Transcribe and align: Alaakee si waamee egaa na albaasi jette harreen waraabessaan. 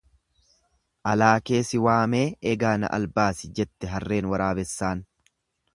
Alaakee 1.11 1.59
si 1.73 1.81
waamee 1.87 2.23
egaa 2.53 2.73
na 2.85 2.91
albaasi 2.99 3.53
jette 3.61 3.95
harreen 3.95 4.33
waraabessaan. 4.35 5.07